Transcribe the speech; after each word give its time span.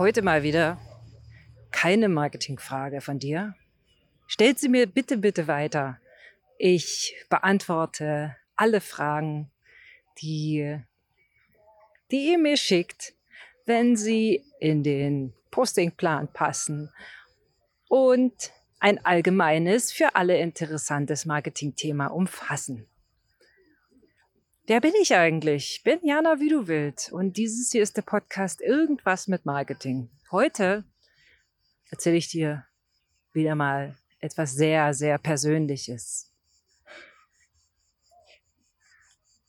Heute 0.00 0.22
mal 0.22 0.42
wieder 0.42 0.80
keine 1.72 2.08
Marketingfrage 2.08 3.02
von 3.02 3.18
dir. 3.18 3.54
Stellt 4.26 4.58
sie 4.58 4.70
mir 4.70 4.86
bitte, 4.86 5.18
bitte 5.18 5.46
weiter. 5.46 6.00
Ich 6.56 7.14
beantworte 7.28 8.34
alle 8.56 8.80
Fragen, 8.80 9.50
die, 10.22 10.80
die 12.10 12.30
ihr 12.30 12.38
mir 12.38 12.56
schickt, 12.56 13.12
wenn 13.66 13.94
sie 13.94 14.42
in 14.58 14.82
den 14.82 15.34
Postingplan 15.50 16.32
passen 16.32 16.90
und 17.86 18.52
ein 18.78 19.04
allgemeines, 19.04 19.92
für 19.92 20.14
alle 20.14 20.38
interessantes 20.38 21.26
Marketingthema 21.26 22.06
umfassen. 22.06 22.88
Wer 24.70 24.80
bin 24.80 24.94
ich 25.02 25.16
eigentlich? 25.16 25.82
Bin 25.82 25.98
Jana, 26.04 26.38
wie 26.38 26.48
du 26.48 26.68
willst. 26.68 27.10
Und 27.10 27.36
dieses 27.38 27.72
hier 27.72 27.82
ist 27.82 27.96
der 27.96 28.02
Podcast 28.02 28.60
Irgendwas 28.60 29.26
mit 29.26 29.44
Marketing. 29.44 30.08
Heute 30.30 30.84
erzähle 31.90 32.18
ich 32.18 32.28
dir 32.28 32.64
wieder 33.32 33.56
mal 33.56 33.98
etwas 34.20 34.52
sehr, 34.52 34.94
sehr 34.94 35.18
Persönliches. 35.18 36.32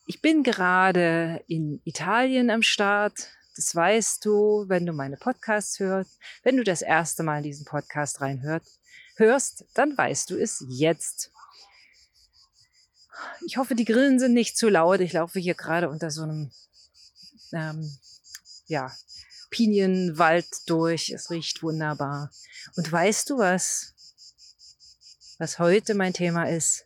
Ich 0.08 0.24
bin 0.24 0.42
gerade 0.42 1.44
in 1.48 1.84
Italien 1.84 2.50
am 2.50 2.64
Start. 2.64 3.30
Das 3.56 3.76
weißt 3.76 4.26
du, 4.26 4.66
wenn 4.70 4.88
du 4.88 4.92
meine 4.92 5.18
Podcasts 5.18 5.80
hörst. 5.80 6.20
Wenn 6.42 6.58
du 6.58 6.64
das 6.64 6.82
erste 6.82 7.22
Mal 7.22 7.44
diesen 7.44 7.68
Podcast 7.68 8.22
reinhörst, 8.22 8.80
hörst, 9.18 9.66
dann 9.76 9.96
weißt 9.96 10.32
du 10.32 10.42
es 10.42 10.66
jetzt. 10.68 11.32
Ich 13.46 13.58
hoffe, 13.58 13.76
die 13.76 13.86
Grillen 13.86 14.20
sind 14.20 14.34
nicht 14.34 14.58
zu 14.58 14.70
laut. 14.70 15.02
Ich 15.02 15.14
laufe 15.14 15.40
hier 15.40 15.56
gerade 15.56 15.90
unter 15.90 16.12
so 16.12 16.24
einem 16.24 16.52
ähm, 17.54 17.98
ja, 18.68 18.92
Pinienwald 19.50 20.48
durch. 20.68 21.10
Es 21.10 21.30
riecht 21.30 21.64
wunderbar. 21.64 22.32
Und 22.76 22.92
weißt 22.92 23.30
du 23.30 23.38
was? 23.38 23.94
Was 25.38 25.60
heute 25.60 25.96
mein 25.96 26.14
Thema 26.14 26.50
ist? 26.50 26.86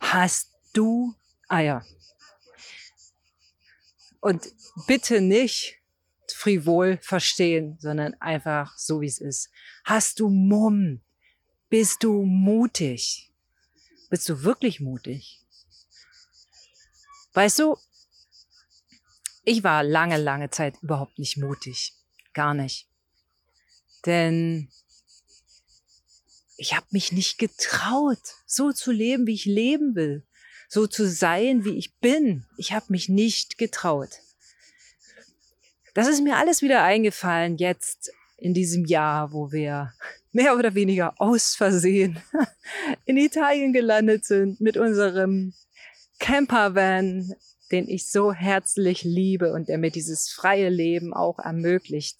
Hast 0.00 0.50
du 0.72 1.14
Eier? 1.48 1.84
Und 4.20 4.48
bitte 4.86 5.20
nicht 5.20 5.80
frivol 6.34 6.98
verstehen, 7.00 7.78
sondern 7.80 8.14
einfach 8.20 8.76
so, 8.76 9.00
wie 9.00 9.06
es 9.06 9.20
ist. 9.20 9.50
Hast 9.84 10.20
du 10.20 10.28
Mumm? 10.28 11.00
Bist 11.68 12.02
du 12.02 12.22
mutig? 12.22 13.32
Bist 14.10 14.28
du 14.28 14.42
wirklich 14.42 14.80
mutig? 14.80 15.45
Weißt 17.36 17.58
du, 17.58 17.76
ich 19.44 19.62
war 19.62 19.84
lange, 19.84 20.16
lange 20.16 20.48
Zeit 20.48 20.78
überhaupt 20.80 21.18
nicht 21.18 21.36
mutig. 21.36 21.92
Gar 22.32 22.54
nicht. 22.54 22.88
Denn 24.06 24.70
ich 26.56 26.74
habe 26.74 26.86
mich 26.92 27.12
nicht 27.12 27.36
getraut, 27.36 28.22
so 28.46 28.72
zu 28.72 28.90
leben, 28.90 29.26
wie 29.26 29.34
ich 29.34 29.44
leben 29.44 29.94
will. 29.94 30.26
So 30.70 30.86
zu 30.86 31.06
sein, 31.06 31.66
wie 31.66 31.76
ich 31.76 31.98
bin. 31.98 32.46
Ich 32.56 32.72
habe 32.72 32.86
mich 32.88 33.10
nicht 33.10 33.58
getraut. 33.58 34.22
Das 35.92 36.08
ist 36.08 36.22
mir 36.22 36.38
alles 36.38 36.62
wieder 36.62 36.84
eingefallen 36.84 37.58
jetzt 37.58 38.12
in 38.38 38.54
diesem 38.54 38.86
Jahr, 38.86 39.34
wo 39.34 39.52
wir 39.52 39.92
mehr 40.32 40.56
oder 40.56 40.74
weniger 40.74 41.12
aus 41.20 41.54
Versehen 41.54 42.18
in 43.04 43.18
Italien 43.18 43.74
gelandet 43.74 44.24
sind 44.24 44.58
mit 44.58 44.78
unserem 44.78 45.52
Campervan, 46.18 47.34
den 47.70 47.88
ich 47.88 48.10
so 48.10 48.32
herzlich 48.32 49.02
liebe 49.02 49.52
und 49.52 49.68
der 49.68 49.78
mir 49.78 49.90
dieses 49.90 50.30
freie 50.30 50.68
Leben 50.68 51.12
auch 51.12 51.38
ermöglicht, 51.38 52.16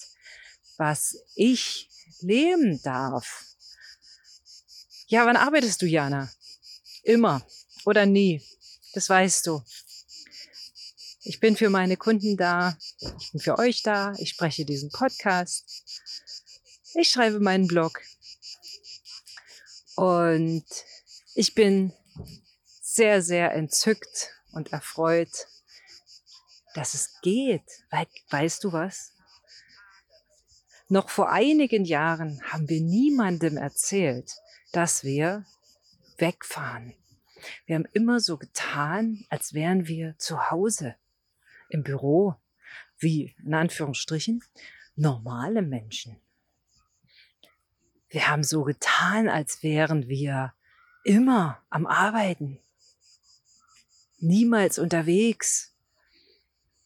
was 0.77 1.17
ich 1.35 1.89
leben 2.21 2.81
darf. 2.83 3.45
Ja, 5.07 5.25
wann 5.25 5.37
arbeitest 5.37 5.83
du, 5.83 5.87
Jana? 5.87 6.31
Immer 7.05 7.47
oder 7.85 8.07
nie. 8.07 8.43
Das 8.93 9.09
weißt 9.09 9.47
du. 9.47 9.63
Ich 11.23 11.41
bin 11.41 11.57
für 11.57 11.71
meine 11.71 11.97
Kunden 11.97 12.37
da. 12.37 12.77
Ich 13.21 13.33
bin 13.33 13.41
für 13.41 13.59
euch 13.59 13.83
da. 13.83 14.15
Ich 14.19 14.31
spreche 14.31 14.65
diesen 14.65 14.91
Podcast. 14.91 15.65
Ich 16.95 17.09
schreibe 17.09 17.41
meinen 17.41 17.67
Blog. 17.67 18.01
Und 19.97 20.65
ich 21.35 21.55
bin 21.55 21.93
sehr, 22.97 23.23
sehr 23.23 23.53
entzückt 23.53 24.35
und 24.53 24.73
erfreut, 24.73 25.49
dass 26.75 26.95
es 26.95 27.21
geht. 27.21 27.85
Weil, 27.91 28.07
weißt 28.31 28.65
du 28.65 28.73
was? 28.73 29.13
Noch 30.89 31.09
vor 31.09 31.31
einigen 31.31 31.85
Jahren 31.85 32.41
haben 32.45 32.69
wir 32.69 32.81
niemandem 32.81 33.57
erzählt, 33.57 34.33
dass 34.73 35.05
wir 35.05 35.45
wegfahren. 36.19 36.95
Wir 37.67 37.77
haben 37.77 37.89
immer 37.93 38.21
so 38.21 38.37
getan, 38.37 39.25
als 39.29 39.53
wären 39.53 39.87
wir 39.87 40.17
zu 40.19 40.51
Hause, 40.51 40.97
im 41.69 41.83
Büro, 41.83 42.37
wie, 42.99 43.35
in 43.45 43.55
Anführungsstrichen, 43.55 44.43
normale 44.95 45.63
Menschen. 45.63 46.17
Wir 48.09 48.29
haben 48.29 48.45
so 48.45 48.63
getan, 48.63 49.29
als 49.29 49.63
wären 49.63 50.09
wir 50.09 50.55
immer 51.05 51.63
am 51.69 51.87
Arbeiten, 51.87 52.61
niemals 54.19 54.79
unterwegs. 54.79 55.75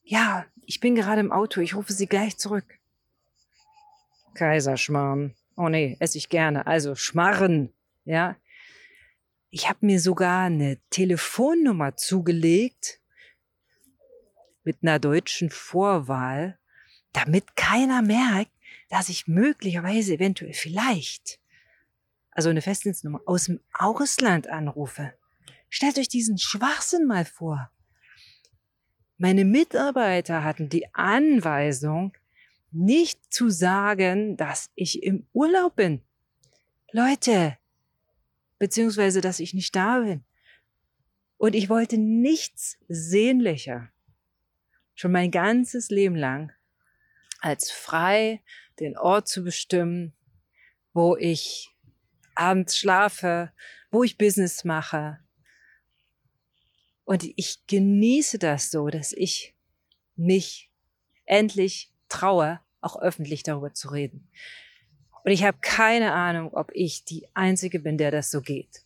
Ja, 0.03 0.47
ich 0.67 0.81
bin 0.81 0.95
gerade 0.95 1.21
im 1.21 1.33
Auto, 1.33 1.61
ich 1.61 1.75
rufe 1.75 1.93
Sie 1.93 2.07
gleich 2.07 2.39
zurück. 2.39 2.79
Kaiserschmarrn. 4.35 5.35
Oh 5.57 5.69
nee, 5.69 5.97
esse 6.01 6.19
ich 6.19 6.29
gerne. 6.29 6.67
Also 6.67 6.95
Schmarren, 6.95 7.73
ja. 8.05 8.37
Ich 9.51 9.69
habe 9.69 9.85
mir 9.85 10.01
sogar 10.01 10.47
eine 10.47 10.79
Telefonnummer 10.91 11.97
zugelegt 11.97 13.01
mit 14.63 14.79
einer 14.83 14.99
deutschen 14.99 15.51
Vorwahl, 15.51 16.59
damit 17.13 17.57
keiner 17.57 18.03
merkt, 18.03 18.53
dass 18.89 19.09
ich 19.09 19.27
möglicherweise 19.27 20.15
eventuell 20.15 20.53
vielleicht, 20.53 21.41
also 22.31 22.51
eine 22.51 22.63
Festnetznummer 22.63 23.21
aus 23.27 23.45
dem 23.45 23.61
Ausland 23.73 24.49
anrufe. 24.49 25.13
Stellt 25.71 25.99
euch 25.99 26.09
diesen 26.09 26.37
Schwachsinn 26.37 27.07
mal 27.07 27.25
vor. 27.25 27.71
Meine 29.17 29.45
Mitarbeiter 29.45 30.45
hatten 30.45 30.69
die 30.69 30.93
Anweisung, 30.95 32.13
nicht 32.73 33.33
zu 33.33 33.51
sagen, 33.51 34.37
dass 34.37 34.71
ich 34.75 35.03
im 35.03 35.27
Urlaub 35.33 35.77
bin. 35.77 36.03
Leute, 36.93 37.57
beziehungsweise, 38.59 39.21
dass 39.21 39.41
ich 39.41 39.55
nicht 39.55 39.75
da 39.75 40.01
bin. 40.01 40.25
Und 41.37 41.55
ich 41.55 41.69
wollte 41.69 41.99
nichts 41.99 42.77
sehnlicher, 42.89 43.91
schon 44.95 45.13
mein 45.13 45.31
ganzes 45.31 45.89
Leben 45.89 46.17
lang, 46.17 46.53
als 47.41 47.71
frei 47.71 48.43
den 48.81 48.99
Ort 48.99 49.29
zu 49.29 49.43
bestimmen, 49.43 50.13
wo 50.93 51.17
ich 51.17 51.71
abends 52.35 52.77
schlafe, 52.77 53.53
wo 53.91 54.03
ich 54.03 54.19
Business 54.19 54.65
mache, 54.65 55.19
und 57.11 57.25
ich 57.35 57.67
genieße 57.67 58.39
das 58.39 58.71
so, 58.71 58.87
dass 58.87 59.13
ich 59.13 59.57
mich 60.15 60.71
endlich 61.27 61.93
traue, 62.09 62.61
auch 62.81 63.03
öffentlich 63.03 63.43
darüber 63.43 63.75
zu 63.75 63.89
reden. 63.89 64.31
Und 65.25 65.33
ich 65.33 65.43
habe 65.43 65.59
keine 65.61 66.13
Ahnung, 66.13 66.55
ob 66.55 66.71
ich 66.73 67.05
die 67.05 67.27
Einzige 67.35 67.81
bin, 67.81 67.99
der 67.99 68.13
das 68.13 68.31
so 68.31 68.41
geht. 68.41 68.85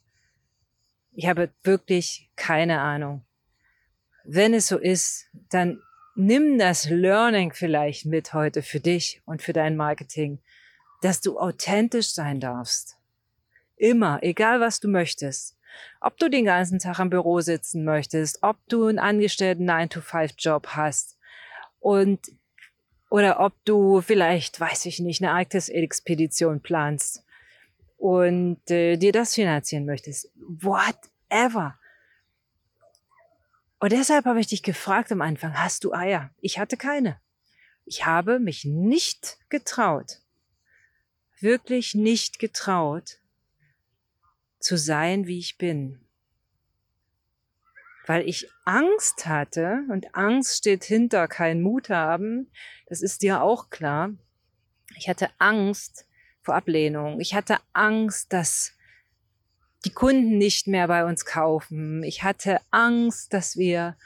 Ich 1.12 1.26
habe 1.26 1.50
wirklich 1.64 2.30
keine 2.34 2.80
Ahnung. 2.80 3.26
Wenn 4.24 4.54
es 4.54 4.68
so 4.68 4.78
ist, 4.78 5.26
dann 5.50 5.82
nimm 6.14 6.58
das 6.58 6.88
Learning 6.88 7.52
vielleicht 7.52 8.06
mit 8.06 8.32
heute 8.32 8.62
für 8.62 8.80
dich 8.80 9.20
und 9.26 9.42
für 9.42 9.52
dein 9.52 9.76
Marketing, 9.76 10.38
dass 11.02 11.20
du 11.20 11.38
authentisch 11.38 12.14
sein 12.14 12.40
darfst. 12.40 12.96
Immer, 13.76 14.22
egal 14.22 14.60
was 14.60 14.80
du 14.80 14.88
möchtest. 14.88 15.58
Ob 16.00 16.18
du 16.18 16.28
den 16.28 16.44
ganzen 16.44 16.78
Tag 16.78 16.98
im 16.98 17.10
Büro 17.10 17.40
sitzen 17.40 17.84
möchtest, 17.84 18.42
ob 18.42 18.56
du 18.68 18.86
einen 18.86 18.98
angestellten 18.98 19.68
9-to-5-Job 19.68 20.68
hast 20.68 21.18
und 21.80 22.20
oder 23.10 23.38
ob 23.40 23.52
du 23.64 24.00
vielleicht, 24.00 24.58
weiß 24.58 24.86
ich 24.86 24.98
nicht, 24.98 25.22
eine 25.22 25.32
Arktis-Expedition 25.32 26.60
planst 26.60 27.24
und 27.96 28.58
äh, 28.70 28.96
dir 28.96 29.12
das 29.12 29.34
finanzieren 29.34 29.86
möchtest. 29.86 30.32
Whatever. 30.36 31.78
Und 33.78 33.92
deshalb 33.92 34.24
habe 34.24 34.40
ich 34.40 34.48
dich 34.48 34.62
gefragt 34.62 35.12
am 35.12 35.22
Anfang, 35.22 35.56
hast 35.58 35.84
du 35.84 35.92
Eier? 35.92 36.30
Ich 36.40 36.58
hatte 36.58 36.76
keine. 36.76 37.20
Ich 37.84 38.06
habe 38.06 38.40
mich 38.40 38.64
nicht 38.64 39.38
getraut, 39.48 40.20
wirklich 41.38 41.94
nicht 41.94 42.38
getraut, 42.38 43.18
zu 44.64 44.76
sein, 44.76 45.26
wie 45.26 45.38
ich 45.38 45.58
bin. 45.58 46.00
Weil 48.06 48.28
ich 48.28 48.48
Angst 48.64 49.26
hatte, 49.26 49.84
und 49.90 50.14
Angst 50.14 50.56
steht 50.56 50.84
hinter 50.84 51.28
kein 51.28 51.62
Mut 51.62 51.88
haben, 51.88 52.50
das 52.86 53.02
ist 53.02 53.22
dir 53.22 53.42
auch 53.42 53.70
klar. 53.70 54.12
Ich 54.96 55.08
hatte 55.08 55.30
Angst 55.38 56.06
vor 56.42 56.54
Ablehnung. 56.54 57.20
Ich 57.20 57.34
hatte 57.34 57.58
Angst, 57.72 58.32
dass 58.32 58.72
die 59.84 59.92
Kunden 59.92 60.38
nicht 60.38 60.66
mehr 60.66 60.88
bei 60.88 61.04
uns 61.04 61.24
kaufen. 61.24 62.02
Ich 62.02 62.22
hatte 62.22 62.60
Angst, 62.70 63.32
dass 63.32 63.56
wir, 63.56 63.96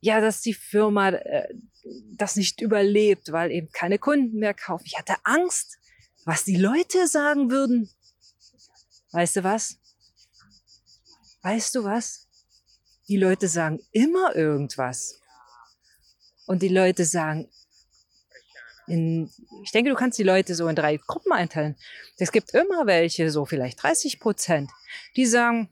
ja, 0.00 0.20
dass 0.20 0.40
die 0.40 0.54
Firma 0.54 1.10
äh, 1.10 1.48
das 2.12 2.36
nicht 2.36 2.60
überlebt, 2.60 3.32
weil 3.32 3.50
eben 3.50 3.70
keine 3.72 3.98
Kunden 3.98 4.38
mehr 4.38 4.54
kaufen. 4.54 4.84
Ich 4.86 4.98
hatte 4.98 5.14
Angst, 5.24 5.78
was 6.24 6.44
die 6.44 6.56
Leute 6.56 7.06
sagen 7.06 7.50
würden. 7.50 7.90
Weißt 9.12 9.36
du 9.36 9.44
was? 9.44 9.78
Weißt 11.42 11.74
du 11.74 11.84
was? 11.84 12.26
Die 13.08 13.16
Leute 13.16 13.48
sagen 13.48 13.80
immer 13.92 14.36
irgendwas. 14.36 15.20
Und 16.46 16.62
die 16.62 16.68
Leute 16.68 17.04
sagen, 17.04 17.48
in, 18.86 19.30
ich 19.62 19.70
denke, 19.70 19.90
du 19.90 19.96
kannst 19.96 20.18
die 20.18 20.24
Leute 20.24 20.54
so 20.54 20.66
in 20.68 20.76
drei 20.76 20.96
Gruppen 20.96 21.32
einteilen. 21.32 21.76
Es 22.16 22.32
gibt 22.32 22.54
immer 22.54 22.86
welche, 22.86 23.30
so 23.30 23.44
vielleicht 23.44 23.82
30 23.82 24.18
Prozent, 24.18 24.70
die 25.16 25.26
sagen, 25.26 25.68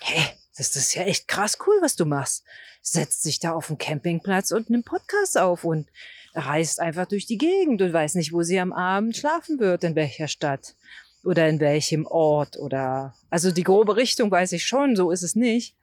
hey, 0.00 0.24
das 0.56 0.74
ist 0.76 0.94
ja 0.94 1.02
echt 1.02 1.26
krass 1.26 1.58
cool, 1.66 1.76
was 1.80 1.96
du 1.96 2.04
machst. 2.04 2.44
Setzt 2.80 3.22
sich 3.22 3.40
da 3.40 3.52
auf 3.52 3.68
den 3.68 3.78
Campingplatz 3.78 4.52
und 4.52 4.70
nimmt 4.70 4.84
Podcast 4.84 5.36
auf 5.36 5.64
und 5.64 5.88
reist 6.34 6.80
einfach 6.80 7.06
durch 7.06 7.26
die 7.26 7.38
Gegend 7.38 7.82
und 7.82 7.92
weiß 7.92 8.14
nicht, 8.14 8.32
wo 8.32 8.42
sie 8.42 8.58
am 8.58 8.72
Abend 8.72 9.16
schlafen 9.16 9.58
wird, 9.58 9.84
in 9.84 9.94
welcher 9.94 10.28
Stadt 10.28 10.76
oder 11.24 11.48
in 11.48 11.60
welchem 11.60 12.06
Ort 12.06 12.56
oder, 12.58 13.14
also 13.30 13.50
die 13.50 13.62
grobe 13.62 13.96
Richtung 13.96 14.30
weiß 14.30 14.52
ich 14.52 14.66
schon, 14.66 14.96
so 14.96 15.10
ist 15.10 15.22
es 15.22 15.34
nicht. 15.34 15.76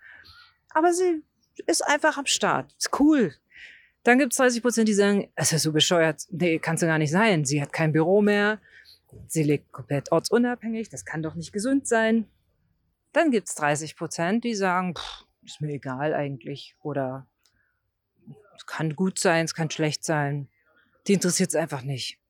Aber 0.70 0.94
sie 0.94 1.24
ist 1.68 1.86
einfach 1.86 2.18
am 2.18 2.26
Start. 2.26 2.74
Ist 2.78 3.00
cool. 3.00 3.34
Dann 4.04 4.18
gibt 4.18 4.34
es 4.34 4.38
30 4.38 4.62
Prozent, 4.62 4.88
die 4.88 4.94
sagen, 4.94 5.30
es 5.36 5.52
ist 5.52 5.64
so 5.64 5.72
bescheuert, 5.72 6.26
nee, 6.30 6.60
kannst 6.60 6.82
du 6.82 6.88
gar 6.88 6.98
nicht 6.98 7.12
sein. 7.12 7.46
Sie 7.46 7.62
hat 7.62 7.74
kein 7.74 7.92
Büro 7.92 8.22
mehr. 8.22 8.60
Sie 9.28 9.44
lebt 9.44 9.72
komplett 9.72 10.12
ortsunabhängig. 10.12 10.90
Das 10.90 11.06
kann 11.06 11.22
doch 11.22 11.36
nicht 11.36 11.52
gesund 11.52 11.88
sein. 11.88 12.26
Dann 13.14 13.30
gibt 13.30 13.50
es 13.50 13.56
30 13.56 13.96
Prozent, 13.96 14.44
die 14.44 14.56
sagen, 14.56 14.96
pff, 14.96 15.26
ist 15.44 15.62
mir 15.62 15.74
egal 15.74 16.14
eigentlich. 16.14 16.76
Oder 16.82 17.28
es 18.56 18.66
kann 18.66 18.96
gut 18.96 19.20
sein, 19.20 19.46
es 19.46 19.54
kann 19.54 19.70
schlecht 19.70 20.04
sein. 20.04 20.48
Die 21.08 21.14
interessiert 21.14 21.50
es 21.50 21.56
einfach 21.56 21.82
nicht. 21.82 22.21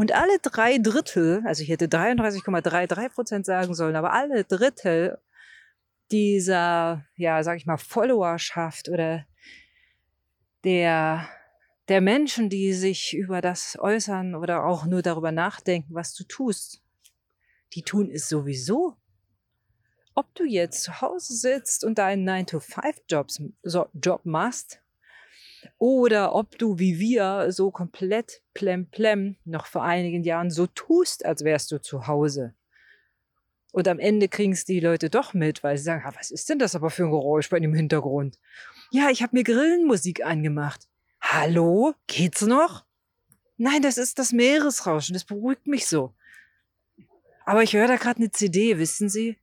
Und 0.00 0.12
alle 0.12 0.38
drei 0.40 0.78
Drittel, 0.78 1.42
also 1.44 1.62
ich 1.62 1.68
hätte 1.68 1.84
33,33 1.84 3.10
Prozent 3.10 3.44
sagen 3.44 3.74
sollen, 3.74 3.96
aber 3.96 4.14
alle 4.14 4.44
Drittel 4.44 5.18
dieser, 6.10 7.04
ja, 7.16 7.42
sag 7.42 7.58
ich 7.58 7.66
mal, 7.66 7.76
Followerschaft 7.76 8.88
oder 8.88 9.26
der, 10.64 11.28
der 11.88 12.00
Menschen, 12.00 12.48
die 12.48 12.72
sich 12.72 13.12
über 13.14 13.42
das 13.42 13.78
äußern 13.78 14.34
oder 14.34 14.64
auch 14.64 14.86
nur 14.86 15.02
darüber 15.02 15.32
nachdenken, 15.32 15.94
was 15.94 16.14
du 16.14 16.24
tust, 16.24 16.82
die 17.74 17.82
tun 17.82 18.10
es 18.10 18.26
sowieso. 18.26 18.96
Ob 20.14 20.34
du 20.34 20.44
jetzt 20.44 20.82
zu 20.82 21.02
Hause 21.02 21.34
sitzt 21.34 21.84
und 21.84 21.98
deinen 21.98 22.26
9-to-5-Job 22.26 24.24
machst 24.24 24.79
oder 25.80 26.34
ob 26.34 26.58
du 26.58 26.78
wie 26.78 26.98
wir 27.00 27.50
so 27.50 27.70
komplett 27.70 28.42
plemplem 28.52 29.36
noch 29.46 29.64
vor 29.64 29.82
einigen 29.82 30.22
Jahren 30.22 30.50
so 30.50 30.66
tust, 30.66 31.24
als 31.24 31.42
wärst 31.42 31.72
du 31.72 31.80
zu 31.80 32.06
Hause. 32.06 32.54
Und 33.72 33.88
am 33.88 33.98
Ende 33.98 34.28
kriegen 34.28 34.52
es 34.52 34.66
die 34.66 34.78
Leute 34.78 35.08
doch 35.08 35.32
mit, 35.32 35.64
weil 35.64 35.78
sie 35.78 35.84
sagen, 35.84 36.02
ah, 36.04 36.12
was 36.18 36.30
ist 36.30 36.50
denn 36.50 36.58
das 36.58 36.74
aber 36.74 36.90
für 36.90 37.04
ein 37.04 37.10
Geräusch 37.10 37.48
bei 37.48 37.58
dem 37.60 37.72
Hintergrund? 37.72 38.38
Ja, 38.90 39.08
ich 39.08 39.22
habe 39.22 39.34
mir 39.34 39.42
Grillenmusik 39.42 40.22
angemacht. 40.22 40.86
Hallo? 41.18 41.94
Geht's 42.06 42.42
noch? 42.42 42.84
Nein, 43.56 43.80
das 43.80 43.96
ist 43.96 44.18
das 44.18 44.32
Meeresrauschen, 44.32 45.14
das 45.14 45.24
beruhigt 45.24 45.66
mich 45.66 45.86
so. 45.86 46.14
Aber 47.46 47.62
ich 47.62 47.72
höre 47.72 47.88
da 47.88 47.96
gerade 47.96 48.18
eine 48.18 48.30
CD, 48.30 48.76
wissen 48.76 49.08
Sie? 49.08 49.38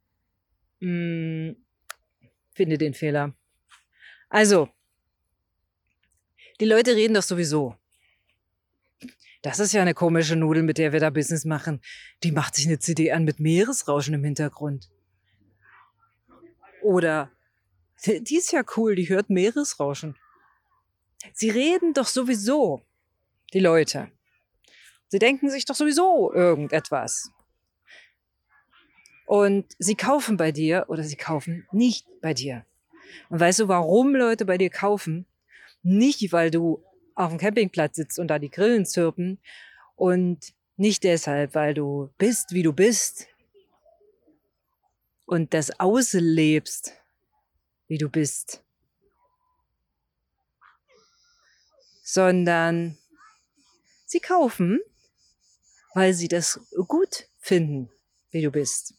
Hm, 0.81 1.55
finde 2.53 2.77
den 2.77 2.93
Fehler. 2.93 3.33
Also, 4.29 4.69
die 6.59 6.65
Leute 6.65 6.95
reden 6.95 7.13
doch 7.13 7.23
sowieso. 7.23 7.75
Das 9.41 9.59
ist 9.59 9.71
ja 9.73 9.81
eine 9.81 9.93
komische 9.93 10.35
Nudel, 10.35 10.63
mit 10.63 10.77
der 10.77 10.91
wir 10.91 10.99
da 10.99 11.09
Business 11.09 11.45
machen. 11.45 11.81
Die 12.23 12.31
macht 12.31 12.55
sich 12.55 12.65
eine 12.65 12.79
CD 12.79 13.11
an 13.11 13.23
mit 13.23 13.39
Meeresrauschen 13.39 14.13
im 14.13 14.23
Hintergrund. 14.23 14.89
Oder, 16.81 17.31
die 18.05 18.37
ist 18.37 18.51
ja 18.51 18.63
cool, 18.75 18.95
die 18.95 19.09
hört 19.09 19.29
Meeresrauschen. 19.29 20.17
Sie 21.33 21.49
reden 21.49 21.93
doch 21.93 22.07
sowieso, 22.07 22.81
die 23.53 23.59
Leute. 23.59 24.11
Sie 25.07 25.19
denken 25.19 25.49
sich 25.49 25.65
doch 25.65 25.75
sowieso 25.75 26.33
irgendetwas. 26.33 27.31
Und 29.25 29.65
sie 29.77 29.95
kaufen 29.95 30.37
bei 30.37 30.51
dir 30.51 30.85
oder 30.87 31.03
sie 31.03 31.15
kaufen 31.15 31.67
nicht 31.71 32.07
bei 32.21 32.33
dir. 32.33 32.65
Und 33.29 33.39
weißt 33.39 33.59
du, 33.59 33.67
warum 33.67 34.15
Leute 34.15 34.45
bei 34.45 34.57
dir 34.57 34.69
kaufen? 34.69 35.25
Nicht, 35.83 36.31
weil 36.31 36.51
du 36.51 36.83
auf 37.15 37.29
dem 37.29 37.37
Campingplatz 37.37 37.95
sitzt 37.95 38.19
und 38.19 38.27
da 38.27 38.39
die 38.39 38.49
Grillen 38.49 38.85
zirpen 38.85 39.39
und 39.95 40.53
nicht 40.75 41.03
deshalb, 41.03 41.55
weil 41.55 41.73
du 41.73 42.13
bist, 42.17 42.51
wie 42.51 42.63
du 42.63 42.73
bist 42.73 43.27
und 45.25 45.53
das 45.53 45.79
auslebst, 45.79 46.93
wie 47.87 47.97
du 47.97 48.09
bist, 48.09 48.63
sondern 52.03 52.97
sie 54.05 54.19
kaufen, 54.19 54.79
weil 55.93 56.13
sie 56.13 56.27
das 56.27 56.59
gut 56.87 57.27
finden, 57.39 57.89
wie 58.29 58.41
du 58.41 58.51
bist 58.51 58.93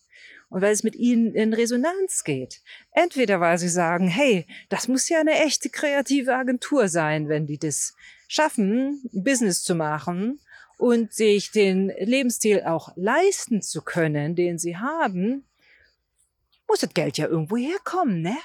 und 0.51 0.63
weil 0.63 0.73
es 0.73 0.83
mit 0.83 0.97
ihnen 0.97 1.35
in 1.35 1.53
Resonanz 1.53 2.25
geht. 2.25 2.61
Entweder 2.93 3.41
weil 3.41 3.59
sie 3.59 3.69
sagen, 3.69 4.09
hey, 4.09 4.47
das 4.69 4.89
muss 4.89 5.09
ja 5.09 5.21
eine 5.21 5.39
echte 5.45 5.71
kreative 5.71 6.35
Agentur 6.35 6.89
sein, 6.89 7.29
wenn 7.29 7.47
die 7.47 7.59
das 7.59 7.95
schaffen, 8.29 9.03
Business 9.13 9.63
zu 9.63 9.75
machen 9.75 10.41
und 10.79 11.13
sich 11.13 11.51
den 11.51 11.93
Lebensstil 11.99 12.63
auch 12.63 12.93
leisten 12.97 13.63
zu 13.63 13.83
können, 13.83 14.37
den 14.37 14.59
sie 14.59 14.77
haben, 14.77 15.45
muss 16.69 16.81
das 16.81 16.95
Geld 16.95 17.19
ja 17.19 17.27
irgendwo 17.27 17.57
herkommen, 17.57 18.21
ne? 18.21 18.37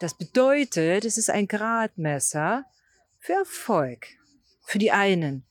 Das 0.00 0.14
bedeutet, 0.14 1.04
es 1.04 1.18
ist 1.18 1.30
ein 1.30 1.46
Gradmesser 1.46 2.64
für 3.20 3.34
Erfolg. 3.34 4.06
Für 4.62 4.78
die 4.78 4.92
einen. 4.92 5.44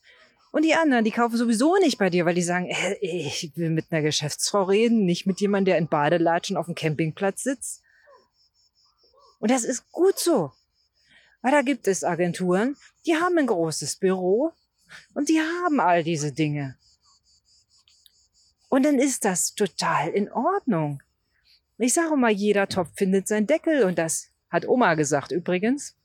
Und 0.54 0.62
die 0.62 0.76
anderen, 0.76 1.04
die 1.04 1.10
kaufen 1.10 1.36
sowieso 1.36 1.78
nicht 1.78 1.98
bei 1.98 2.10
dir, 2.10 2.26
weil 2.26 2.36
die 2.36 2.42
sagen, 2.42 2.66
äh, 2.66 2.94
ich 3.00 3.50
will 3.56 3.70
mit 3.70 3.86
einer 3.90 4.02
Geschäftsfrau 4.02 4.62
reden, 4.62 5.04
nicht 5.04 5.26
mit 5.26 5.40
jemandem, 5.40 5.72
der 5.72 5.78
in 5.78 5.88
Badelatschen 5.88 6.56
auf 6.56 6.66
dem 6.66 6.76
Campingplatz 6.76 7.42
sitzt. 7.42 7.82
Und 9.40 9.50
das 9.50 9.64
ist 9.64 9.90
gut 9.90 10.16
so. 10.16 10.52
Weil 11.42 11.50
da 11.50 11.62
gibt 11.62 11.88
es 11.88 12.04
Agenturen, 12.04 12.76
die 13.04 13.16
haben 13.16 13.36
ein 13.36 13.48
großes 13.48 13.96
Büro 13.96 14.52
und 15.12 15.28
die 15.28 15.40
haben 15.40 15.80
all 15.80 16.04
diese 16.04 16.30
Dinge. 16.30 16.78
Und 18.68 18.84
dann 18.84 19.00
ist 19.00 19.24
das 19.24 19.56
total 19.56 20.10
in 20.10 20.30
Ordnung. 20.30 21.02
Ich 21.78 21.94
sage 21.94 22.14
mal, 22.16 22.30
jeder 22.30 22.68
Topf 22.68 22.90
findet 22.94 23.26
seinen 23.26 23.48
Deckel 23.48 23.82
und 23.82 23.98
das 23.98 24.28
hat 24.50 24.68
Oma 24.68 24.94
gesagt 24.94 25.32
übrigens. 25.32 25.96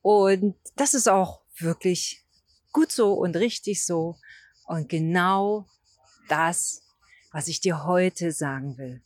Und 0.00 0.56
das 0.74 0.94
ist 0.94 1.08
auch 1.08 1.42
wirklich 1.58 2.21
gut 2.72 2.92
so 2.92 3.14
und 3.14 3.36
richtig 3.36 3.84
so 3.84 4.18
und 4.66 4.88
genau 4.88 5.66
das, 6.28 6.82
was 7.30 7.48
ich 7.48 7.60
dir 7.60 7.84
heute 7.84 8.32
sagen 8.32 8.78
will. 8.78 9.02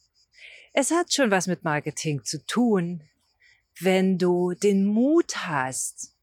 Es 0.73 0.90
hat 0.90 1.12
schon 1.12 1.30
was 1.30 1.46
mit 1.46 1.64
Marketing 1.64 2.25
zu 2.25 2.44
tun, 2.46 3.02
wenn 3.80 4.18
du 4.18 4.54
den 4.54 4.85
Mut 4.87 5.46
hast, 5.46 6.14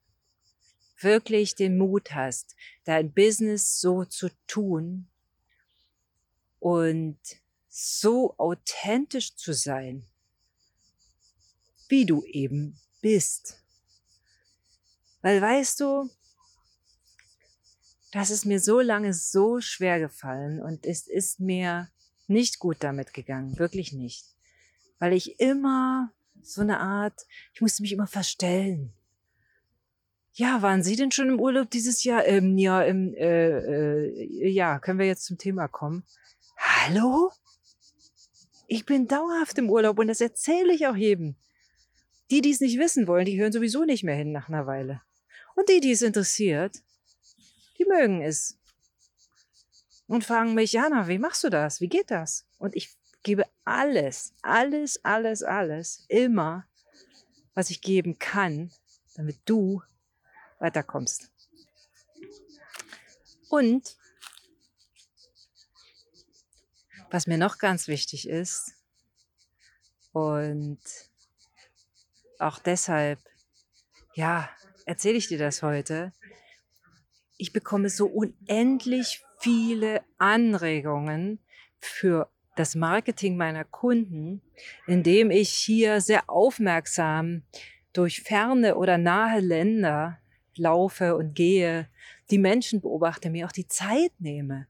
wirklich 0.99 1.55
den 1.55 1.77
Mut 1.77 2.13
hast, 2.13 2.55
dein 2.85 3.11
Business 3.11 3.79
so 3.79 4.05
zu 4.05 4.29
tun 4.47 5.07
und 6.59 7.17
so 7.67 8.35
authentisch 8.37 9.35
zu 9.35 9.53
sein, 9.53 10.05
wie 11.89 12.05
du 12.05 12.23
eben 12.25 12.79
bist. 13.01 13.59
Weil 15.21 15.41
weißt 15.41 15.79
du, 15.79 16.09
das 18.13 18.29
ist 18.29 18.45
mir 18.45 18.59
so 18.59 18.79
lange 18.79 19.11
so 19.11 19.59
schwer 19.59 19.99
gefallen 19.99 20.61
und 20.61 20.85
es 20.85 21.07
ist 21.07 21.39
mir 21.39 21.89
nicht 22.27 22.59
gut 22.59 22.77
damit 22.81 23.11
gegangen, 23.11 23.57
wirklich 23.57 23.91
nicht. 23.91 24.25
Weil 24.99 25.13
ich 25.13 25.39
immer 25.39 26.11
so 26.43 26.61
eine 26.61 26.79
Art, 26.79 27.25
ich 27.53 27.61
musste 27.61 27.81
mich 27.81 27.91
immer 27.91 28.05
verstellen. 28.05 28.93
Ja, 30.33 30.61
waren 30.61 30.83
Sie 30.83 30.95
denn 30.95 31.11
schon 31.11 31.29
im 31.29 31.39
Urlaub 31.39 31.71
dieses 31.71 32.03
Jahr? 32.03 32.25
Ähm, 32.25 32.57
ja, 32.57 32.83
im, 32.83 33.15
äh, 33.15 34.09
äh, 34.09 34.47
ja, 34.49 34.77
können 34.79 34.99
wir 34.99 35.07
jetzt 35.07 35.25
zum 35.25 35.39
Thema 35.39 35.67
kommen? 35.67 36.03
Hallo? 36.57 37.31
Ich 38.67 38.85
bin 38.85 39.07
dauerhaft 39.07 39.57
im 39.57 39.71
Urlaub 39.71 39.97
und 39.97 40.07
das 40.07 40.21
erzähle 40.21 40.73
ich 40.73 40.85
auch 40.85 40.95
jedem. 40.95 41.35
Die, 42.29 42.41
die 42.41 42.51
es 42.51 42.61
nicht 42.61 42.79
wissen 42.79 43.07
wollen, 43.07 43.25
die 43.25 43.39
hören 43.39 43.51
sowieso 43.51 43.85
nicht 43.85 44.03
mehr 44.03 44.15
hin 44.15 44.31
nach 44.31 44.49
einer 44.49 44.67
Weile. 44.67 45.01
Und 45.55 45.69
die, 45.69 45.79
die 45.81 45.91
es 45.91 46.01
interessiert, 46.01 46.81
mögen 47.85 48.21
ist. 48.21 48.57
Und 50.07 50.25
fragen 50.25 50.53
mich, 50.53 50.73
Jana, 50.73 51.07
wie 51.07 51.17
machst 51.17 51.43
du 51.43 51.49
das? 51.49 51.81
Wie 51.81 51.87
geht 51.87 52.11
das? 52.11 52.45
Und 52.57 52.75
ich 52.75 52.95
gebe 53.23 53.45
alles, 53.63 54.33
alles, 54.41 55.03
alles, 55.03 55.43
alles, 55.43 56.05
immer, 56.09 56.67
was 57.53 57.69
ich 57.69 57.81
geben 57.81 58.19
kann, 58.19 58.71
damit 59.15 59.39
du 59.45 59.81
weiterkommst. 60.59 61.31
Und 63.49 63.97
was 67.11 67.27
mir 67.27 67.37
noch 67.37 67.59
ganz 67.59 67.87
wichtig 67.87 68.27
ist, 68.27 68.73
und 70.13 70.79
auch 72.37 72.59
deshalb, 72.59 73.19
ja, 74.13 74.49
erzähle 74.85 75.17
ich 75.17 75.27
dir 75.27 75.39
das 75.39 75.63
heute. 75.63 76.13
Ich 77.37 77.53
bekomme 77.53 77.89
so 77.89 78.07
unendlich 78.07 79.23
viele 79.39 80.01
Anregungen 80.17 81.39
für 81.79 82.29
das 82.55 82.75
Marketing 82.75 83.35
meiner 83.35 83.63
Kunden, 83.65 84.41
indem 84.87 85.31
ich 85.31 85.49
hier 85.49 86.01
sehr 86.01 86.29
aufmerksam 86.29 87.43
durch 87.93 88.21
ferne 88.21 88.75
oder 88.75 88.97
nahe 88.97 89.39
Länder 89.39 90.19
laufe 90.55 91.15
und 91.15 91.33
gehe, 91.33 91.87
die 92.29 92.37
Menschen 92.37 92.81
beobachte, 92.81 93.29
mir 93.29 93.47
auch 93.47 93.51
die 93.51 93.67
Zeit 93.67 94.11
nehme, 94.19 94.67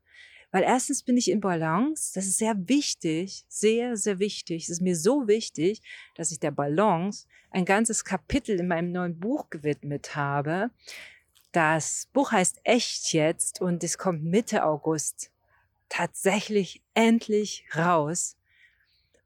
weil 0.52 0.64
erstens 0.64 1.04
bin 1.04 1.18
ich 1.18 1.30
in 1.30 1.40
Balance. 1.40 2.12
Das 2.14 2.26
ist 2.26 2.38
sehr 2.38 2.56
wichtig, 2.70 3.44
sehr, 3.48 3.98
sehr 3.98 4.20
wichtig. 4.20 4.64
Es 4.64 4.70
ist 4.70 4.82
mir 4.82 4.96
so 4.96 5.28
wichtig, 5.28 5.82
dass 6.16 6.32
ich 6.32 6.40
der 6.40 6.52
Balance 6.52 7.28
ein 7.52 7.66
ganzes 7.66 8.06
Kapitel 8.06 8.60
in 8.60 8.68
meinem 8.68 8.92
neuen 8.92 9.20
Buch 9.20 9.50
gewidmet 9.50 10.16
habe. 10.16 10.72
Das 11.54 12.08
Buch 12.14 12.32
heißt 12.32 12.62
Echt 12.64 13.14
jetzt 13.14 13.62
und 13.62 13.84
es 13.84 14.00
kommt 14.00 14.24
Mitte 14.24 14.66
August 14.66 15.32
tatsächlich 15.88 16.82
endlich 16.96 17.66
raus. 17.76 18.36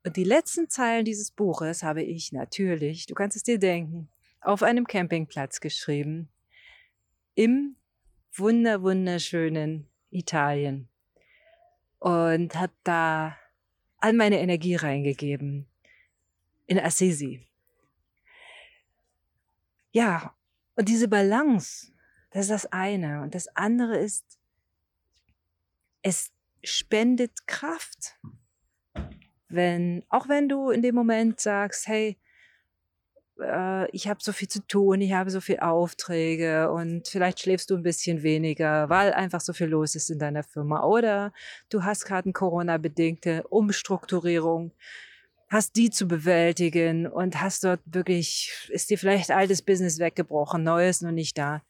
Und 0.04 0.18
die 0.18 0.26
letzten 0.26 0.70
Zeilen 0.70 1.06
dieses 1.06 1.32
Buches 1.32 1.84
habe 1.84 2.04
ich 2.04 2.34
natürlich, 2.34 3.06
du 3.06 3.16
kannst 3.16 3.38
es 3.38 3.44
dir 3.44 3.58
denken, 3.58 4.10
auf 4.42 4.62
einem 4.62 4.86
Campingplatz 4.88 5.62
geschrieben. 5.62 6.28
Im 7.34 7.78
wunder, 8.34 8.82
wunderschönen 8.82 9.88
Italien 10.10 10.90
und 12.00 12.56
habe 12.56 12.74
da 12.84 13.38
all 14.00 14.12
meine 14.12 14.42
Energie 14.42 14.76
reingegeben 14.76 15.66
in 16.66 16.78
Assisi. 16.78 17.48
Ja, 19.94 20.36
und 20.76 20.90
diese 20.90 21.08
Balance, 21.08 21.94
das 22.32 22.44
ist 22.44 22.52
das 22.52 22.72
eine. 22.72 23.22
Und 23.22 23.36
das 23.36 23.48
andere 23.56 23.98
ist, 23.98 24.38
es 26.02 26.32
spendet 26.64 27.48
Kraft. 27.48 28.20
Wenn, 29.50 30.04
auch 30.10 30.28
wenn 30.28 30.50
du 30.50 30.70
in 30.72 30.82
dem 30.82 30.96
Moment 30.96 31.40
sagst, 31.40 31.88
hey, 31.88 32.18
äh, 33.40 33.90
ich 33.92 34.08
habe 34.08 34.20
so 34.22 34.32
viel 34.32 34.48
zu 34.48 34.66
tun, 34.68 35.02
ich 35.02 35.14
habe 35.14 35.30
so 35.30 35.42
viele 35.42 35.62
Aufträge 35.62 36.72
und 36.72 37.08
vielleicht 37.08 37.40
schläfst 37.40 37.70
du 37.70 37.76
ein 37.76 37.84
bisschen 37.84 38.24
weniger, 38.24 38.90
weil 38.90 39.14
einfach 39.14 39.42
so 39.42 39.54
viel 39.54 39.68
los 39.68 39.96
ist 39.96 40.10
in 40.10 40.20
deiner 40.20 40.44
Firma. 40.44 40.84
Oder 40.84 41.34
du 41.70 41.84
hast 41.84 42.06
gerade 42.06 42.26
eine 42.26 42.34
Corona-bedingte 42.34 43.44
Umstrukturierung, 43.48 44.72
hast 45.50 45.76
die 45.76 45.90
zu 45.90 46.08
bewältigen 46.08 47.08
und 47.08 47.42
hast 47.42 47.64
dort 47.64 47.80
wirklich, 47.86 48.70
ist 48.70 48.90
dir 48.90 48.98
vielleicht 48.98 49.32
altes 49.32 49.62
Business 49.62 50.00
weggebrochen, 50.00 50.64
neues 50.64 51.02
noch 51.02 51.12
nicht 51.12 51.38
da. 51.38 51.62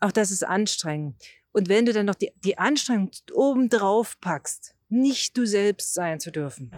Auch 0.00 0.12
das 0.12 0.30
ist 0.30 0.44
anstrengend. 0.44 1.16
Und 1.52 1.68
wenn 1.68 1.86
du 1.86 1.92
dann 1.92 2.06
noch 2.06 2.14
die, 2.14 2.32
die 2.44 2.58
Anstrengung 2.58 3.10
oben 3.32 3.68
drauf 3.68 4.20
packst, 4.20 4.74
nicht 4.88 5.36
du 5.36 5.46
selbst 5.46 5.94
sein 5.94 6.20
zu 6.20 6.30
dürfen, 6.30 6.70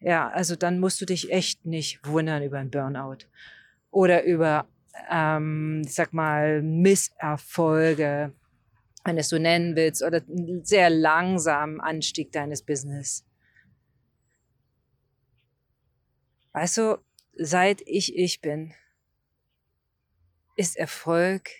ja, 0.00 0.28
also 0.28 0.56
dann 0.56 0.80
musst 0.80 1.00
du 1.00 1.06
dich 1.06 1.30
echt 1.32 1.64
nicht 1.64 2.06
wundern 2.06 2.42
über 2.42 2.58
einen 2.58 2.70
Burnout 2.70 3.26
oder 3.90 4.24
über, 4.24 4.66
ähm, 5.10 5.82
ich 5.84 5.94
sag 5.94 6.12
mal, 6.12 6.62
Misserfolge, 6.62 8.32
wenn 9.04 9.16
du 9.16 9.20
es 9.20 9.28
so 9.28 9.38
nennen 9.38 9.76
willst, 9.76 10.02
oder 10.02 10.22
einen 10.28 10.64
sehr 10.64 10.90
langsamen 10.90 11.80
Anstieg 11.80 12.32
deines 12.32 12.62
Business. 12.62 13.24
Weißt 16.52 16.78
du, 16.78 16.98
seit 17.34 17.82
ich 17.82 18.16
ich 18.16 18.40
bin, 18.40 18.74
ist 20.56 20.76
Erfolg 20.76 21.50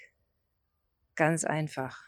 ganz 1.17 1.45
einfach. 1.45 2.03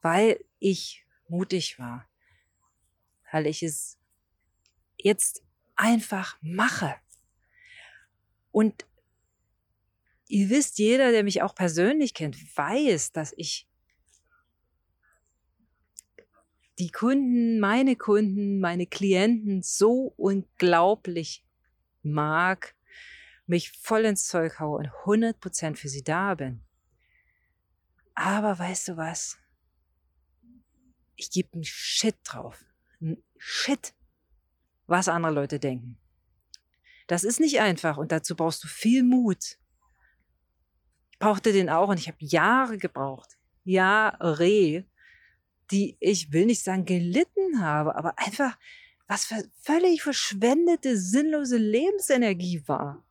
Weil 0.00 0.44
ich 0.58 1.04
mutig 1.28 1.78
war, 1.78 2.08
weil 3.32 3.46
ich 3.46 3.62
es 3.62 3.98
jetzt 4.96 5.42
einfach 5.76 6.38
mache. 6.40 6.94
Und 8.50 8.86
ihr 10.28 10.50
wisst, 10.50 10.78
jeder, 10.78 11.10
der 11.10 11.24
mich 11.24 11.42
auch 11.42 11.54
persönlich 11.54 12.14
kennt, 12.14 12.36
weiß, 12.56 13.12
dass 13.12 13.34
ich 13.36 13.68
die 16.78 16.90
Kunden, 16.90 17.60
meine 17.60 17.96
Kunden, 17.96 18.58
meine 18.60 18.86
Klienten 18.86 19.62
so 19.62 20.12
unglaublich 20.16 21.44
mag, 22.02 22.74
mich 23.46 23.72
voll 23.72 24.04
ins 24.04 24.26
Zeug 24.26 24.58
haue 24.58 24.78
und 24.78 24.88
100% 24.88 25.76
für 25.76 25.88
sie 25.88 26.02
da 26.02 26.34
bin. 26.34 26.64
Aber 28.14 28.58
weißt 28.58 28.88
du 28.88 28.96
was? 28.96 29.38
Ich 31.16 31.30
gebe 31.30 31.52
einen 31.54 31.64
Shit 31.64 32.16
drauf. 32.24 32.64
Ein 33.00 33.22
Shit 33.38 33.94
was 34.86 35.08
andere 35.08 35.32
Leute 35.32 35.58
denken. 35.58 35.98
Das 37.06 37.24
ist 37.24 37.40
nicht 37.40 37.60
einfach 37.60 37.96
und 37.96 38.12
dazu 38.12 38.34
brauchst 38.34 38.64
du 38.64 38.68
viel 38.68 39.02
Mut. 39.02 39.58
Ich 41.10 41.18
brauchte 41.18 41.52
den 41.52 41.70
auch 41.70 41.88
und 41.88 41.98
ich 41.98 42.08
habe 42.08 42.18
Jahre 42.20 42.78
gebraucht. 42.78 43.36
Jahre, 43.64 44.84
die 45.70 45.96
ich 46.00 46.32
will 46.32 46.46
nicht 46.46 46.62
sagen 46.62 46.84
gelitten 46.84 47.60
habe, 47.60 47.94
aber 47.96 48.18
einfach 48.18 48.58
was 49.06 49.26
für 49.26 49.42
völlig 49.60 50.02
verschwendete, 50.02 50.96
sinnlose 50.96 51.56
Lebensenergie 51.56 52.62
war. 52.66 53.04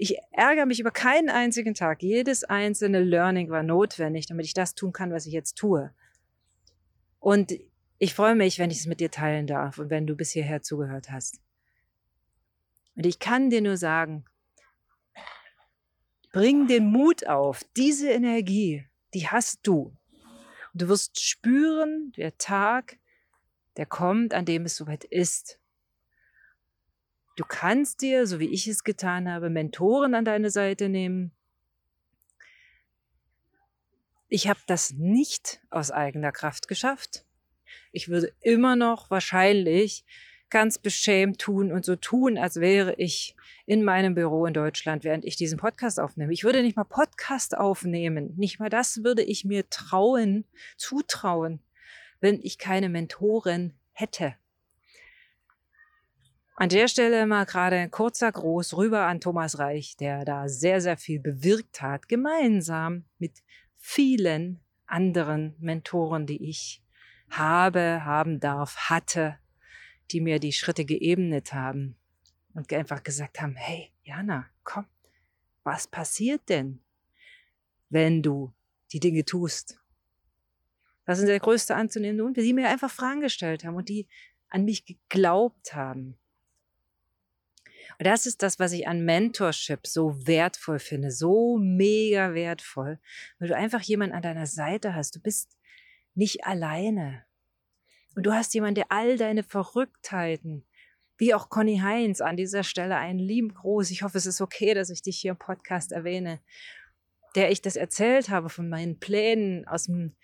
Ich 0.00 0.16
ärgere 0.30 0.64
mich 0.64 0.78
über 0.78 0.92
keinen 0.92 1.28
einzigen 1.28 1.74
Tag. 1.74 2.04
Jedes 2.04 2.44
einzelne 2.44 3.00
Learning 3.00 3.50
war 3.50 3.64
notwendig, 3.64 4.26
damit 4.26 4.46
ich 4.46 4.54
das 4.54 4.76
tun 4.76 4.92
kann, 4.92 5.12
was 5.12 5.26
ich 5.26 5.32
jetzt 5.32 5.56
tue. 5.58 5.92
Und 7.18 7.52
ich 7.98 8.14
freue 8.14 8.36
mich, 8.36 8.60
wenn 8.60 8.70
ich 8.70 8.78
es 8.78 8.86
mit 8.86 9.00
dir 9.00 9.10
teilen 9.10 9.48
darf 9.48 9.78
und 9.78 9.90
wenn 9.90 10.06
du 10.06 10.14
bis 10.14 10.30
hierher 10.30 10.62
zugehört 10.62 11.10
hast. 11.10 11.40
Und 12.94 13.06
ich 13.06 13.18
kann 13.18 13.50
dir 13.50 13.60
nur 13.60 13.76
sagen, 13.76 14.24
bring 16.32 16.68
den 16.68 16.86
Mut 16.86 17.26
auf, 17.26 17.64
diese 17.76 18.08
Energie, 18.08 18.86
die 19.14 19.26
hast 19.26 19.66
du. 19.66 19.96
Und 20.72 20.82
du 20.82 20.88
wirst 20.88 21.20
spüren, 21.20 22.12
der 22.16 22.38
Tag, 22.38 22.98
der 23.76 23.86
kommt, 23.86 24.32
an 24.32 24.44
dem 24.44 24.64
es 24.64 24.76
soweit 24.76 25.02
ist. 25.02 25.58
Du 27.38 27.44
kannst 27.44 28.02
dir, 28.02 28.26
so 28.26 28.40
wie 28.40 28.48
ich 28.48 28.66
es 28.66 28.82
getan 28.82 29.30
habe, 29.30 29.48
Mentoren 29.48 30.16
an 30.16 30.24
deine 30.24 30.50
Seite 30.50 30.88
nehmen. 30.88 31.30
Ich 34.28 34.48
habe 34.48 34.58
das 34.66 34.94
nicht 34.94 35.60
aus 35.70 35.92
eigener 35.92 36.32
Kraft 36.32 36.66
geschafft. 36.66 37.24
Ich 37.92 38.08
würde 38.08 38.32
immer 38.40 38.74
noch 38.74 39.08
wahrscheinlich 39.12 40.04
ganz 40.50 40.78
beschämt 40.78 41.38
tun 41.38 41.70
und 41.70 41.84
so 41.84 41.94
tun, 41.94 42.38
als 42.38 42.56
wäre 42.56 42.94
ich 42.96 43.36
in 43.66 43.84
meinem 43.84 44.16
Büro 44.16 44.44
in 44.44 44.54
Deutschland, 44.54 45.04
während 45.04 45.24
ich 45.24 45.36
diesen 45.36 45.60
Podcast 45.60 46.00
aufnehme. 46.00 46.32
Ich 46.32 46.42
würde 46.42 46.62
nicht 46.62 46.76
mal 46.76 46.82
Podcast 46.82 47.56
aufnehmen. 47.56 48.34
Nicht 48.36 48.58
mal 48.58 48.68
das 48.68 49.04
würde 49.04 49.22
ich 49.22 49.44
mir 49.44 49.70
trauen, 49.70 50.44
zutrauen, 50.76 51.60
wenn 52.18 52.40
ich 52.42 52.58
keine 52.58 52.88
Mentorin 52.88 53.74
hätte. 53.92 54.34
An 56.60 56.70
der 56.70 56.88
Stelle 56.88 57.24
mal 57.24 57.46
gerade 57.46 57.76
ein 57.76 57.92
kurzer 57.92 58.32
Gruß 58.32 58.76
rüber 58.76 59.06
an 59.06 59.20
Thomas 59.20 59.60
Reich, 59.60 59.96
der 59.96 60.24
da 60.24 60.48
sehr, 60.48 60.80
sehr 60.80 60.96
viel 60.96 61.20
bewirkt 61.20 61.80
hat, 61.82 62.08
gemeinsam 62.08 63.04
mit 63.20 63.44
vielen 63.76 64.58
anderen 64.84 65.54
Mentoren, 65.60 66.26
die 66.26 66.50
ich 66.50 66.82
habe, 67.30 68.04
haben 68.04 68.40
darf, 68.40 68.76
hatte, 68.90 69.38
die 70.10 70.20
mir 70.20 70.40
die 70.40 70.52
Schritte 70.52 70.84
geebnet 70.84 71.52
haben 71.52 71.94
und 72.54 72.72
einfach 72.72 73.04
gesagt 73.04 73.40
haben, 73.40 73.54
hey, 73.54 73.92
Jana, 74.02 74.46
komm, 74.64 74.86
was 75.62 75.86
passiert 75.86 76.48
denn, 76.48 76.80
wenn 77.88 78.20
du 78.20 78.52
die 78.90 78.98
Dinge 78.98 79.24
tust? 79.24 79.78
Das 81.04 81.20
ist 81.20 81.28
der 81.28 81.38
größte 81.38 81.76
anzunehmende 81.76 82.24
und 82.24 82.36
die 82.36 82.52
mir 82.52 82.68
einfach 82.68 82.90
Fragen 82.90 83.20
gestellt 83.20 83.62
haben 83.62 83.76
und 83.76 83.88
die 83.88 84.08
an 84.48 84.64
mich 84.64 84.84
geglaubt 84.84 85.76
haben. 85.76 86.18
Das 87.98 88.26
ist 88.26 88.42
das, 88.42 88.60
was 88.60 88.72
ich 88.72 88.86
an 88.86 89.04
Mentorship 89.04 89.86
so 89.86 90.26
wertvoll 90.26 90.78
finde, 90.78 91.10
so 91.10 91.58
mega 91.58 92.32
wertvoll, 92.32 93.00
weil 93.38 93.48
du 93.48 93.56
einfach 93.56 93.82
jemanden 93.82 94.14
an 94.14 94.22
deiner 94.22 94.46
Seite 94.46 94.94
hast. 94.94 95.16
Du 95.16 95.20
bist 95.20 95.58
nicht 96.14 96.44
alleine. 96.46 97.24
Und 98.14 98.24
du 98.24 98.32
hast 98.32 98.54
jemanden, 98.54 98.76
der 98.76 98.92
all 98.92 99.16
deine 99.16 99.42
Verrücktheiten, 99.42 100.64
wie 101.16 101.34
auch 101.34 101.50
Conny 101.50 101.78
Heinz 101.78 102.20
an 102.20 102.36
dieser 102.36 102.62
Stelle 102.62 102.96
einen 102.96 103.18
lieben 103.18 103.52
Gruß. 103.52 103.90
Ich 103.90 104.02
hoffe, 104.02 104.18
es 104.18 104.26
ist 104.26 104.40
okay, 104.40 104.74
dass 104.74 104.90
ich 104.90 105.02
dich 105.02 105.18
hier 105.18 105.32
im 105.32 105.36
Podcast 105.36 105.90
erwähne, 105.90 106.40
der 107.34 107.50
ich 107.50 107.62
das 107.62 107.74
erzählt 107.74 108.30
habe 108.30 108.48
von 108.48 108.68
meinen 108.68 109.00
Plänen 109.00 109.66
aus 109.66 109.84
dem 109.84 110.14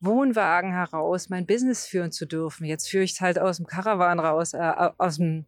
Wohnwagen 0.00 0.72
heraus, 0.72 1.30
mein 1.30 1.46
Business 1.46 1.86
führen 1.86 2.12
zu 2.12 2.26
dürfen. 2.26 2.66
Jetzt 2.66 2.88
führe 2.88 3.04
ich 3.04 3.12
es 3.12 3.20
halt 3.20 3.38
aus 3.38 3.56
dem 3.56 3.66
Caravan 3.66 4.20
raus, 4.20 4.52
äh, 4.52 4.90
aus 4.98 5.16
dem, 5.16 5.46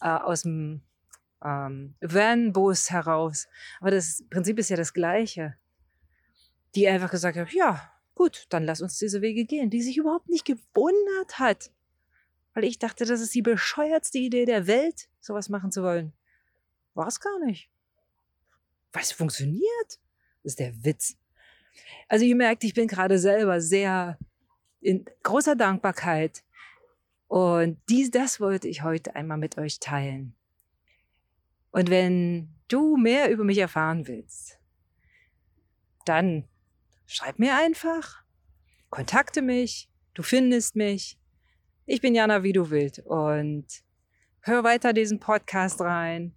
äh, 0.00 0.08
aus 0.08 0.42
dem 0.42 0.80
ähm, 1.46 1.94
Van-Bus 2.00 2.90
heraus. 2.90 3.46
Aber 3.80 3.90
das 3.92 4.24
Prinzip 4.28 4.58
ist 4.58 4.70
ja 4.70 4.76
das 4.76 4.92
gleiche. 4.92 5.56
Die 6.74 6.88
einfach 6.88 7.10
gesagt 7.10 7.36
hat, 7.38 7.52
ja, 7.52 7.92
gut, 8.14 8.46
dann 8.50 8.64
lass 8.64 8.82
uns 8.82 8.98
diese 8.98 9.22
Wege 9.22 9.44
gehen, 9.44 9.70
die 9.70 9.82
sich 9.82 9.96
überhaupt 9.96 10.28
nicht 10.28 10.44
gewundert 10.44 11.38
hat. 11.38 11.70
Weil 12.54 12.64
ich 12.64 12.78
dachte, 12.78 13.04
das 13.04 13.20
ist 13.20 13.34
die 13.34 13.42
bescheuertste 13.42 14.18
Idee 14.18 14.44
der 14.44 14.66
Welt, 14.66 15.08
sowas 15.20 15.48
machen 15.48 15.70
zu 15.70 15.82
wollen. 15.82 16.12
War 16.94 17.06
es 17.06 17.20
gar 17.20 17.38
nicht. 17.44 17.70
Es 18.92 19.12
funktioniert. 19.12 20.00
Das 20.42 20.52
ist 20.52 20.60
der 20.60 20.84
Witz. 20.84 21.16
Also 22.08 22.24
ihr 22.24 22.36
merkt, 22.36 22.64
ich 22.64 22.72
bin 22.72 22.88
gerade 22.88 23.18
selber 23.18 23.60
sehr 23.60 24.18
in 24.80 25.04
großer 25.22 25.54
Dankbarkeit. 25.54 26.42
Und 27.28 27.80
dies, 27.88 28.10
das 28.10 28.40
wollte 28.40 28.68
ich 28.68 28.82
heute 28.82 29.14
einmal 29.16 29.36
mit 29.36 29.58
euch 29.58 29.80
teilen. 29.80 30.35
Und 31.76 31.90
wenn 31.90 32.48
du 32.68 32.96
mehr 32.96 33.30
über 33.30 33.44
mich 33.44 33.58
erfahren 33.58 34.06
willst, 34.06 34.58
dann 36.06 36.48
schreib 37.06 37.38
mir 37.38 37.54
einfach, 37.54 38.22
kontakte 38.88 39.42
mich, 39.42 39.90
du 40.14 40.22
findest 40.22 40.74
mich. 40.74 41.18
Ich 41.84 42.00
bin 42.00 42.14
Jana, 42.14 42.42
wie 42.42 42.54
du 42.54 42.70
willst. 42.70 43.00
Und 43.00 43.66
hör 44.40 44.64
weiter 44.64 44.94
diesen 44.94 45.20
Podcast 45.20 45.82
rein. 45.82 46.34